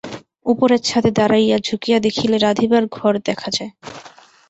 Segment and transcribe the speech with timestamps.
[0.45, 3.71] উপরের ছাদে দাঁড়াইয়া ঝুঁকিয়া দেখিলে রাঁধিবার ঘর দেখা যায়।